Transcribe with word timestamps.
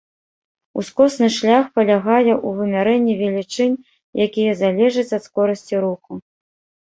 Ускосны 0.81 1.27
шлях 1.35 1.65
палягае 1.79 2.31
ў 2.35 2.47
вымярэнні 2.61 3.13
велічынь, 3.21 3.77
якія 4.27 4.51
залежаць 4.63 5.15
ад 5.19 5.23
скорасці 5.29 5.75
руху. 5.85 6.11